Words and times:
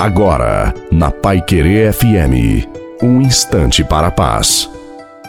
Agora, 0.00 0.72
na 0.90 1.10
Pai 1.10 1.42
Querer 1.42 1.92
FM, 1.92 2.66
um 3.02 3.20
instante 3.20 3.84
para 3.84 4.06
a 4.06 4.10
paz. 4.10 4.66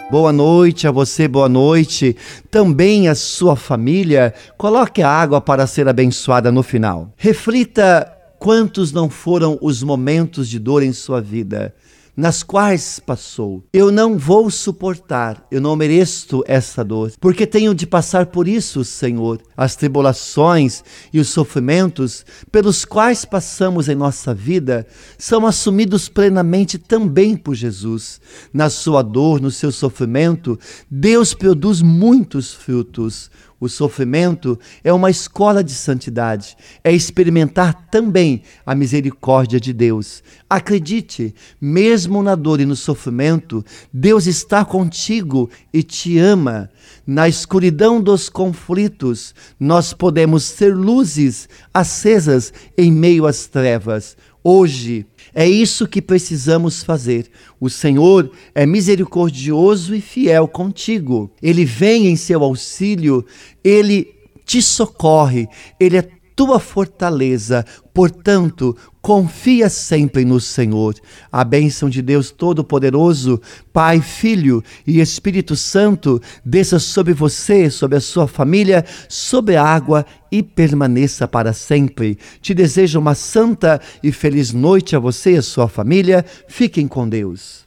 Boa 0.09 0.31
noite 0.31 0.87
a 0.87 0.91
você, 0.91 1.27
boa 1.27 1.49
noite. 1.49 2.15
Também 2.49 3.09
a 3.09 3.13
sua 3.13 3.57
família. 3.57 4.33
Coloque 4.57 5.01
a 5.01 5.09
água 5.09 5.41
para 5.41 5.67
ser 5.67 5.89
abençoada 5.89 6.53
no 6.53 6.63
final. 6.63 7.11
Reflita 7.17 8.09
quantos 8.39 8.93
não 8.93 9.09
foram 9.09 9.59
os 9.61 9.83
momentos 9.83 10.47
de 10.47 10.57
dor 10.57 10.83
em 10.83 10.93
sua 10.93 11.19
vida 11.19 11.75
nas 12.15 12.43
quais 12.43 12.99
passou. 12.99 13.63
Eu 13.73 13.91
não 13.91 14.17
vou 14.17 14.49
suportar, 14.49 15.45
eu 15.49 15.61
não 15.61 15.75
mereço 15.75 16.43
essa 16.45 16.83
dor, 16.83 17.11
porque 17.19 17.47
tenho 17.47 17.73
de 17.73 17.87
passar 17.87 18.27
por 18.27 18.47
isso, 18.47 18.83
Senhor. 18.83 19.41
As 19.55 19.75
tribulações 19.75 20.83
e 21.13 21.19
os 21.19 21.29
sofrimentos 21.29 22.25
pelos 22.51 22.85
quais 22.85 23.25
passamos 23.25 23.87
em 23.87 23.95
nossa 23.95 24.33
vida 24.33 24.85
são 25.17 25.45
assumidos 25.45 26.09
plenamente 26.09 26.77
também 26.77 27.35
por 27.35 27.55
Jesus. 27.55 28.19
Na 28.53 28.69
sua 28.69 29.01
dor, 29.01 29.39
no 29.41 29.51
seu 29.51 29.71
sofrimento, 29.71 30.59
Deus 30.89 31.33
produz 31.33 31.81
muitos 31.81 32.53
frutos. 32.53 33.29
O 33.61 33.69
sofrimento 33.69 34.59
é 34.83 34.91
uma 34.91 35.11
escola 35.11 35.63
de 35.63 35.73
santidade, 35.73 36.57
é 36.83 36.91
experimentar 36.91 37.89
também 37.91 38.41
a 38.65 38.73
misericórdia 38.73 39.59
de 39.59 39.71
Deus. 39.71 40.23
Acredite, 40.49 41.35
mesmo 41.61 42.00
na 42.07 42.35
dor 42.35 42.59
e 42.59 42.65
no 42.65 42.75
sofrimento, 42.75 43.63
Deus 43.91 44.27
está 44.27 44.63
contigo 44.63 45.49
e 45.73 45.83
te 45.83 46.17
ama. 46.17 46.69
Na 47.05 47.27
escuridão 47.27 48.01
dos 48.01 48.29
conflitos, 48.29 49.33
nós 49.59 49.93
podemos 49.93 50.43
ser 50.43 50.75
luzes 50.75 51.49
acesas 51.73 52.53
em 52.77 52.91
meio 52.91 53.25
às 53.25 53.47
trevas. 53.47 54.15
Hoje, 54.43 55.05
é 55.33 55.47
isso 55.47 55.87
que 55.87 56.01
precisamos 56.01 56.83
fazer. 56.83 57.29
O 57.59 57.69
Senhor 57.69 58.31
é 58.55 58.65
misericordioso 58.65 59.95
e 59.95 60.01
fiel 60.01 60.47
contigo. 60.47 61.31
Ele 61.41 61.63
vem 61.63 62.07
em 62.07 62.15
seu 62.15 62.43
auxílio, 62.43 63.25
ele 63.63 64.07
te 64.45 64.61
socorre, 64.61 65.47
ele 65.79 65.97
é 65.97 66.20
tua 66.35 66.59
fortaleza. 66.59 67.65
Portanto, 67.93 68.75
confia 69.01 69.69
sempre 69.69 70.23
no 70.23 70.39
Senhor. 70.39 70.95
A 71.31 71.43
bênção 71.43 71.89
de 71.89 72.01
Deus 72.01 72.31
Todo-Poderoso, 72.31 73.41
Pai, 73.73 73.99
Filho 73.99 74.63
e 74.85 75.01
Espírito 75.01 75.55
Santo, 75.55 76.21
desça 76.45 76.79
sobre 76.79 77.13
você, 77.13 77.69
sobre 77.69 77.97
a 77.97 78.01
sua 78.01 78.27
família, 78.27 78.85
sobre 79.09 79.55
a 79.55 79.63
água 79.63 80.05
e 80.31 80.41
permaneça 80.41 81.27
para 81.27 81.51
sempre. 81.51 82.17
Te 82.41 82.53
desejo 82.53 82.99
uma 82.99 83.15
santa 83.15 83.81
e 84.01 84.11
feliz 84.11 84.53
noite 84.53 84.95
a 84.95 84.99
você 84.99 85.33
e 85.33 85.37
a 85.37 85.41
sua 85.41 85.67
família. 85.67 86.25
Fiquem 86.47 86.87
com 86.87 87.09
Deus. 87.09 87.59